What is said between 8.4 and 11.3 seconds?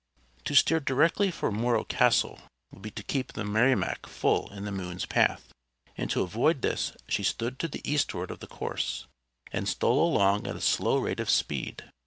course, and stole along at a slow rate of